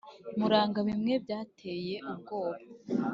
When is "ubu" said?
2.13-2.39